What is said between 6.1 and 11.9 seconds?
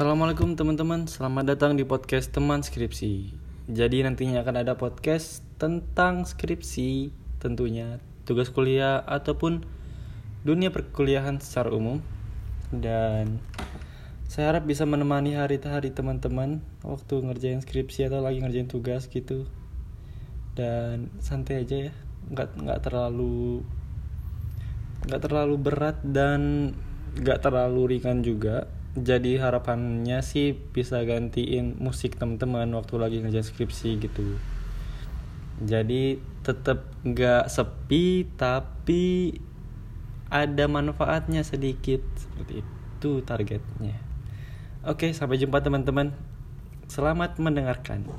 skripsi, tentunya tugas kuliah ataupun dunia perkuliahan secara